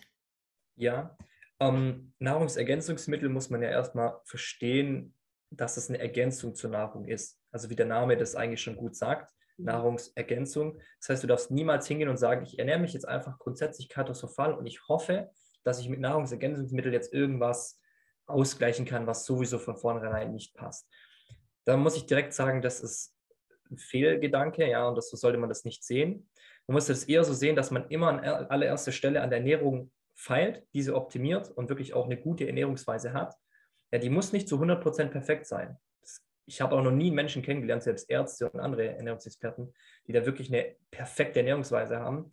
[0.76, 1.16] Ja,
[1.58, 5.15] ähm, Nahrungsergänzungsmittel muss man ja erstmal verstehen,
[5.50, 7.38] dass es eine Ergänzung zur Nahrung ist.
[7.52, 9.66] Also wie der Name das eigentlich schon gut sagt, mhm.
[9.66, 10.80] Nahrungsergänzung.
[11.00, 14.54] Das heißt, du darfst niemals hingehen und sagen, ich ernähre mich jetzt einfach grundsätzlich katastrophal
[14.54, 15.30] und ich hoffe,
[15.64, 17.80] dass ich mit Nahrungsergänzungsmitteln jetzt irgendwas
[18.26, 20.88] ausgleichen kann, was sowieso von vornherein nicht passt.
[21.64, 23.14] Da muss ich direkt sagen, das ist
[23.70, 26.28] ein Fehlgedanke, ja, und das, so sollte man das nicht sehen.
[26.66, 29.92] Man muss das eher so sehen, dass man immer an allererster Stelle an der Ernährung
[30.14, 33.36] feilt, diese optimiert und wirklich auch eine gute Ernährungsweise hat
[33.92, 35.76] ja, die muss nicht zu 100% perfekt sein.
[36.48, 39.74] Ich habe auch noch nie Menschen kennengelernt, selbst Ärzte und andere Ernährungsexperten,
[40.06, 42.30] die da wirklich eine perfekte Ernährungsweise haben.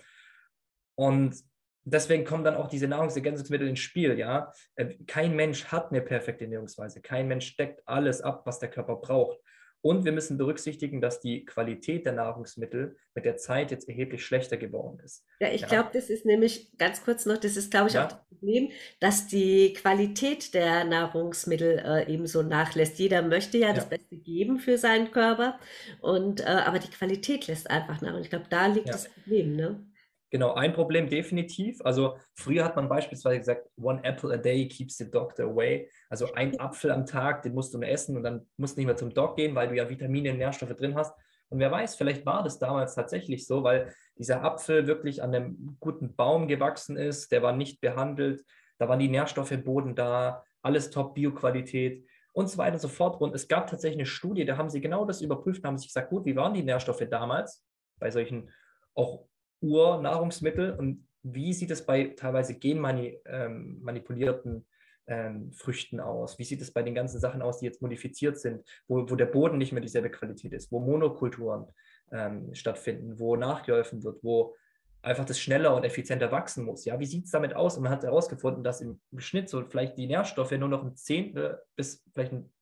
[0.96, 1.36] Und
[1.84, 4.54] deswegen kommen dann auch diese Nahrungsergänzungsmittel ins Spiel, ja.
[4.76, 7.02] Äh, kein Mensch hat eine perfekte Ernährungsweise.
[7.02, 9.40] Kein Mensch deckt alles ab, was der Körper braucht.
[9.84, 14.56] Und wir müssen berücksichtigen, dass die Qualität der Nahrungsmittel mit der Zeit jetzt erheblich schlechter
[14.56, 15.26] geworden ist.
[15.42, 15.68] Ja, ich ja.
[15.68, 18.06] glaube, das ist nämlich ganz kurz noch, das ist, glaube ich, ja.
[18.06, 22.98] auch das Problem, dass die Qualität der Nahrungsmittel äh, eben so nachlässt.
[22.98, 25.60] Jeder möchte ja, ja, das Beste geben für seinen Körper,
[26.00, 28.14] und, äh, aber die Qualität lässt einfach nach.
[28.14, 29.58] Und ich glaube, da liegt das Problem.
[29.58, 29.86] Ne?
[30.34, 31.80] Genau, ein Problem definitiv.
[31.84, 35.88] Also früher hat man beispielsweise gesagt, one apple a day keeps the doctor away.
[36.10, 38.88] Also ein Apfel am Tag, den musst du nur essen und dann musst du nicht
[38.88, 41.14] mehr zum Doc gehen, weil du ja Vitamine und Nährstoffe drin hast.
[41.50, 45.78] Und wer weiß, vielleicht war das damals tatsächlich so, weil dieser Apfel wirklich an einem
[45.80, 48.44] guten Baum gewachsen ist, der war nicht behandelt,
[48.80, 52.08] da waren die Nährstoffe im Boden da, alles top Bioqualität.
[52.32, 53.22] und so weiter und so fort.
[53.22, 56.10] Und es gab tatsächlich eine Studie, da haben sie genau das überprüft, haben sich gesagt,
[56.10, 57.64] gut, wie waren die Nährstoffe damals
[58.00, 58.50] bei solchen
[58.96, 59.28] auch
[59.64, 64.66] Urnahrungsmitteln und wie sieht es bei teilweise genmanipulierten
[65.08, 66.38] ähm, ähm, Früchten aus?
[66.38, 69.26] Wie sieht es bei den ganzen Sachen aus, die jetzt modifiziert sind, wo, wo der
[69.28, 71.66] Boden nicht mehr dieselbe Qualität ist, wo Monokulturen
[72.12, 74.56] ähm, stattfinden, wo nachgeholfen wird, wo
[75.02, 76.86] einfach das schneller und effizienter wachsen muss.
[76.86, 77.78] Ja, wie sieht es damit aus?
[77.78, 81.62] Und man hat herausgefunden, dass im Schnitt so vielleicht die Nährstoffe nur noch ein Zehntel
[81.76, 82.54] bis vielleicht ein,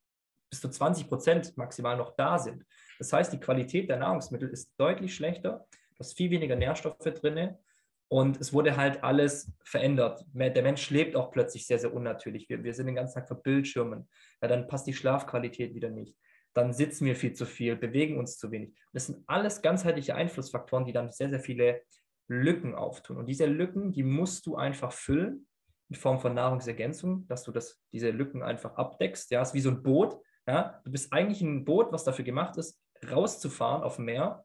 [0.49, 2.65] bis zu 20 Prozent maximal noch da sind.
[2.97, 5.67] Das heißt, die Qualität der Nahrungsmittel ist deutlich schlechter.
[6.01, 7.55] Hast viel weniger Nährstoffe drin
[8.07, 10.25] und es wurde halt alles verändert.
[10.33, 12.49] Der Mensch lebt auch plötzlich sehr, sehr unnatürlich.
[12.49, 14.09] Wir, wir sind den ganzen Tag vor Bildschirmen.
[14.41, 16.17] Ja, dann passt die Schlafqualität wieder nicht.
[16.53, 18.73] Dann sitzen wir viel zu viel, bewegen uns zu wenig.
[18.93, 21.83] Das sind alles ganzheitliche Einflussfaktoren, die dann sehr, sehr viele
[22.27, 23.17] Lücken auftun.
[23.17, 25.47] Und diese Lücken, die musst du einfach füllen
[25.89, 29.29] in Form von Nahrungsergänzung, dass du das, diese Lücken einfach abdeckst.
[29.29, 30.17] Ja, ist wie so ein Boot.
[30.47, 34.43] Ja, du bist eigentlich ein Boot, was dafür gemacht ist, rauszufahren auf dem Meer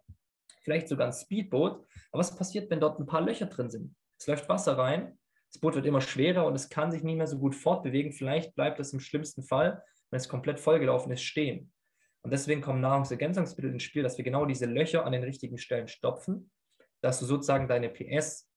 [0.67, 1.87] vielleicht sogar ein Speedboot.
[2.11, 3.95] Aber was passiert, wenn dort ein paar Löcher drin sind?
[4.19, 5.17] Es läuft Wasser rein,
[5.53, 8.13] das Boot wird immer schwerer und es kann sich nicht mehr so gut fortbewegen.
[8.13, 11.73] Vielleicht bleibt es im schlimmsten Fall, wenn es komplett vollgelaufen ist, stehen.
[12.23, 15.87] Und deswegen kommen Nahrungsergänzungsmittel ins Spiel, dass wir genau diese Löcher an den richtigen Stellen
[15.87, 16.51] stopfen,
[17.01, 18.51] dass du sozusagen deine PS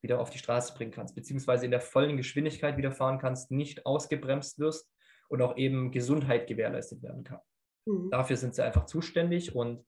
[0.00, 3.86] wieder auf die Straße bringen kannst, beziehungsweise in der vollen Geschwindigkeit wieder fahren kannst, nicht
[3.86, 4.90] ausgebremst wirst
[5.28, 7.38] und auch eben Gesundheit gewährleistet werden kann.
[7.86, 8.10] Mhm.
[8.10, 9.84] Dafür sind sie einfach zuständig und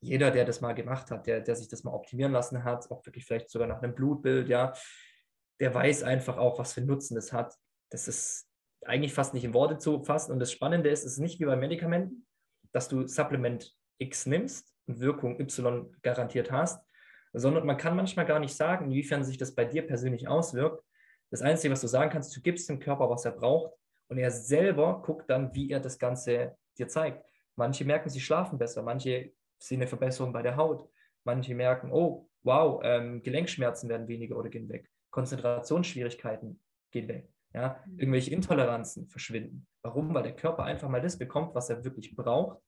[0.00, 3.04] jeder, der das mal gemacht hat, der, der sich das mal optimieren lassen hat, auch
[3.04, 4.72] wirklich vielleicht sogar nach einem Blutbild, ja,
[5.60, 7.54] der weiß einfach auch, was für Nutzen das hat.
[7.90, 8.48] Das ist
[8.86, 10.32] eigentlich fast nicht in Worte zu fassen.
[10.32, 12.26] Und das Spannende ist, es ist nicht wie bei Medikamenten,
[12.72, 16.82] dass du Supplement X nimmst und Wirkung Y garantiert hast,
[17.32, 20.82] sondern man kann manchmal gar nicht sagen, inwiefern sich das bei dir persönlich auswirkt.
[21.30, 23.74] Das Einzige, was du sagen kannst, du gibst dem Körper, was er braucht
[24.08, 27.24] und er selber guckt dann, wie er das Ganze dir zeigt.
[27.54, 30.88] Manche merken, sie schlafen besser, manche sehen eine Verbesserung bei der Haut.
[31.24, 34.90] Manche merken, oh, wow, ähm, Gelenkschmerzen werden weniger oder gehen weg.
[35.10, 37.28] Konzentrationsschwierigkeiten gehen weg.
[37.52, 37.82] Ja?
[37.86, 37.98] Mhm.
[37.98, 39.66] Irgendwelche Intoleranzen verschwinden.
[39.82, 40.14] Warum?
[40.14, 42.58] Weil der Körper einfach mal das bekommt, was er wirklich braucht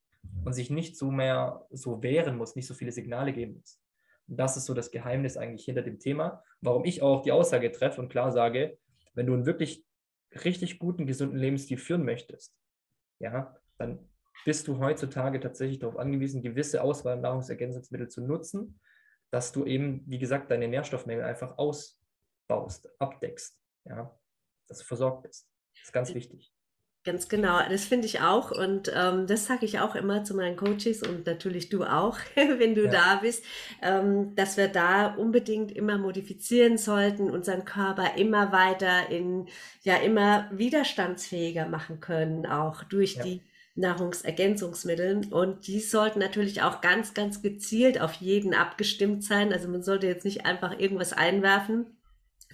[0.45, 3.81] und sich nicht so mehr so wehren muss, nicht so viele Signale geben muss.
[4.29, 7.73] Und das ist so das Geheimnis eigentlich hinter dem Thema, warum ich auch die Aussage
[7.73, 8.79] treffe und klar sage,
[9.15, 9.85] wenn du einen wirklich
[10.45, 12.57] richtig guten, gesunden Lebensstil führen möchtest,
[13.19, 14.09] ja, dann
[14.45, 18.81] bist du heutzutage tatsächlich darauf angewiesen, gewisse Auswahl an Nahrungsergänzungsmittel zu nutzen,
[19.31, 24.15] dass du eben, wie gesagt, deine Nährstoffmängel einfach ausbaust, abdeckst, ja,
[24.69, 25.49] dass du versorgt bist.
[25.75, 26.53] Das ist ganz wichtig.
[27.05, 30.57] Ganz genau, das finde ich auch und ähm, das sage ich auch immer zu meinen
[30.57, 32.91] Coaches und natürlich du auch, wenn du ja.
[32.93, 33.45] da bist,
[33.83, 39.49] ähm, dass wir da unbedingt immer modifizieren sollten, unseren Körper immer weiter in,
[39.83, 43.25] ja, immer widerstandsfähiger machen können, auch durch ja.
[43.25, 43.41] die
[43.75, 45.33] Nahrungsergänzungsmitteln.
[45.33, 49.53] Und die sollten natürlich auch ganz, ganz gezielt auf jeden abgestimmt sein.
[49.53, 51.87] Also man sollte jetzt nicht einfach irgendwas einwerfen,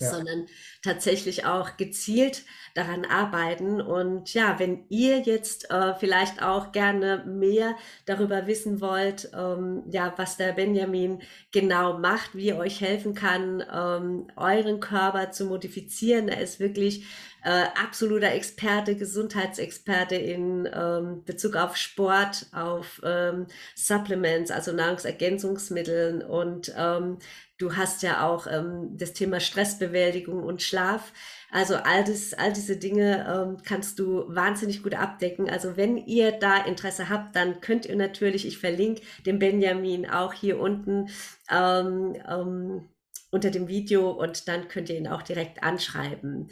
[0.01, 0.11] ja.
[0.11, 0.47] sondern
[0.83, 3.81] tatsächlich auch gezielt daran arbeiten.
[3.81, 7.75] Und ja, wenn ihr jetzt äh, vielleicht auch gerne mehr
[8.07, 13.65] darüber wissen wollt, ähm, ja, was der Benjamin genau macht, wie er euch helfen kann,
[13.73, 17.05] ähm, euren Körper zu modifizieren, er ist wirklich
[17.45, 26.73] äh, absoluter Experte, Gesundheitsexperte in ähm, Bezug auf Sport, auf ähm, Supplements, also Nahrungsergänzungsmitteln und
[26.77, 27.19] ähm,
[27.59, 31.13] du hast ja auch ähm, das Thema Stressbewältigung und Schlaf.
[31.51, 35.49] Also all, das, all diese Dinge ähm, kannst du wahnsinnig gut abdecken.
[35.49, 40.33] Also wenn ihr da Interesse habt, dann könnt ihr natürlich, ich verlinke den Benjamin auch
[40.33, 41.09] hier unten
[41.51, 42.89] ähm, ähm,
[43.31, 46.49] unter dem Video und dann könnt ihr ihn auch direkt anschreiben.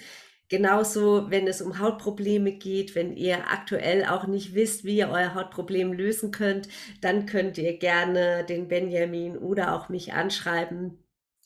[0.48, 5.34] Genauso, wenn es um Hautprobleme geht, wenn ihr aktuell auch nicht wisst, wie ihr euer
[5.34, 6.68] Hautproblem lösen könnt,
[7.00, 11.02] dann könnt ihr gerne den Benjamin oder auch mich anschreiben.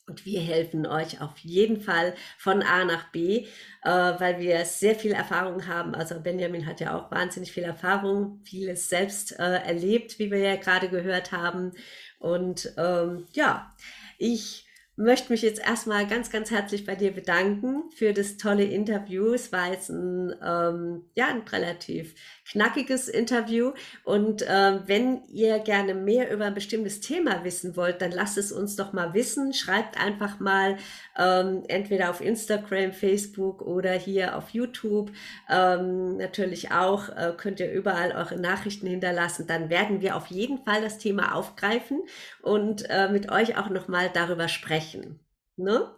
[0.07, 3.47] Und wir helfen euch auf jeden Fall von A nach B,
[3.85, 5.95] äh, weil wir sehr viel Erfahrung haben.
[5.95, 10.57] Also Benjamin hat ja auch wahnsinnig viel Erfahrung, vieles selbst äh, erlebt, wie wir ja
[10.57, 11.73] gerade gehört haben.
[12.19, 13.73] Und ähm, ja,
[14.19, 14.67] ich
[15.01, 19.33] möchte mich jetzt erstmal ganz, ganz herzlich bei dir bedanken für das tolle Interview.
[19.33, 22.15] Es war jetzt ein, ähm, ja, ein relativ
[22.51, 23.73] knackiges Interview.
[24.05, 28.53] Und äh, wenn ihr gerne mehr über ein bestimmtes Thema wissen wollt, dann lasst es
[28.53, 29.55] uns doch mal wissen.
[29.55, 30.77] Schreibt einfach mal
[31.21, 35.13] ähm, entweder auf Instagram, Facebook oder hier auf YouTube.
[35.51, 39.47] Ähm, natürlich auch äh, könnt ihr überall eure Nachrichten hinterlassen.
[39.47, 42.03] Dann werden wir auf jeden Fall das Thema aufgreifen
[42.43, 45.21] und äh, mit euch auch nochmal darüber sprechen.
[45.57, 45.91] Ne?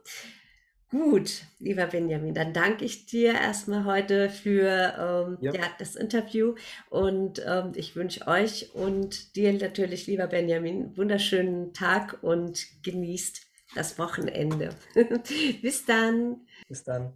[0.91, 6.55] Gut, lieber Benjamin, dann danke ich dir erstmal heute für ähm, Ja, ja, das Interview
[6.91, 13.52] und ähm, ich wünsche euch und dir natürlich, lieber Benjamin, einen wunderschönen Tag und genießt
[13.75, 14.75] das Wochenende.
[15.63, 16.47] Bis dann.
[16.69, 17.13] bis dann.